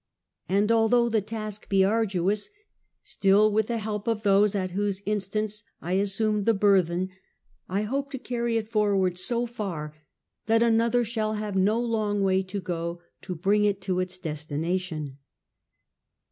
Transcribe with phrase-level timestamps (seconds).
[0.49, 2.49] And although the task be arduous,
[3.03, 7.09] still, with the help of those at whose instance I assumed the burthen,
[7.69, 9.95] I hope to carry it forward so far,
[10.47, 15.19] that another shall have no long way to go to bring it to its destination.